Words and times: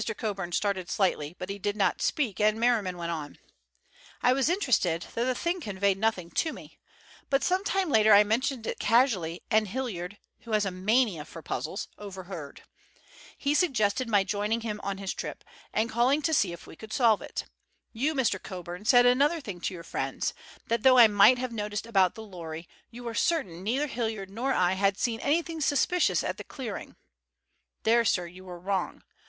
Coburn 0.17 0.51
started 0.51 0.89
slightly, 0.89 1.35
but 1.37 1.51
he 1.51 1.59
did 1.59 1.75
not 1.75 2.01
speak, 2.01 2.39
and 2.39 2.59
Merriman 2.59 2.97
went 2.97 3.11
on: 3.11 3.37
"I 4.23 4.33
was 4.33 4.49
interested, 4.49 5.05
though 5.13 5.25
the 5.25 5.35
thing 5.35 5.61
conveyed 5.61 5.99
nothing 5.99 6.31
to 6.31 6.51
me. 6.51 6.79
But 7.29 7.43
some 7.43 7.63
time 7.63 7.87
later 7.91 8.11
I 8.11 8.23
mentioned 8.23 8.65
it 8.65 8.79
casually, 8.79 9.43
and 9.51 9.67
Hilliard, 9.67 10.17
who 10.39 10.53
has 10.53 10.65
a 10.65 10.71
mania 10.71 11.23
for 11.23 11.43
puzzles, 11.43 11.87
overheard. 11.99 12.63
He 13.37 13.53
suggested 13.53 14.09
my 14.09 14.23
joining 14.23 14.61
him 14.61 14.79
on 14.81 14.97
his 14.97 15.13
trip, 15.13 15.43
and 15.71 15.87
calling 15.87 16.23
to 16.23 16.33
see 16.33 16.51
if 16.51 16.65
we 16.65 16.75
could 16.75 16.91
solve 16.91 17.21
it. 17.21 17.45
You, 17.93 18.15
Mr. 18.15 18.41
Coburn, 18.41 18.85
said 18.85 19.05
another 19.05 19.39
thing 19.39 19.61
to 19.61 19.73
your 19.75 19.83
friends—that 19.83 20.81
though 20.81 20.97
I 20.97 21.05
might 21.07 21.37
have 21.37 21.51
noticed 21.51 21.85
about 21.85 22.15
the 22.15 22.23
lorry, 22.23 22.67
you 22.89 23.03
were 23.03 23.13
certain 23.13 23.61
neither 23.61 23.85
Hilliard 23.85 24.31
nor 24.31 24.51
I 24.51 24.71
had 24.73 24.97
seen 24.97 25.19
anything 25.19 25.61
suspicious 25.61 26.23
at 26.23 26.37
the 26.37 26.43
clearing. 26.43 26.95
There, 27.83 28.03
sir, 28.03 28.25
you 28.25 28.43
were 28.43 28.57
wrong. 28.57 29.03